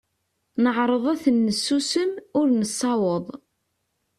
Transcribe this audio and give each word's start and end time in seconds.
Neɛreḍ 0.63 1.05
ad 1.13 1.19
ten-nessusem, 1.23 2.11
ur 2.39 2.47
nessaweḍ. 2.59 3.25